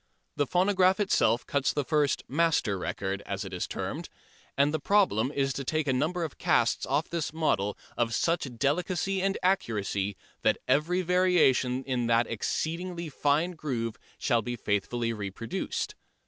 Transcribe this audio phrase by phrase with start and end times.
[0.35, 4.09] The phonograph itself cuts the first "master" record, as it is termed,
[4.57, 8.57] and the problem is to take a number of casts off this model of such
[8.57, 15.93] delicacy and accuracy that every variation in that exceedingly fine groove shall be faithfully reproduced.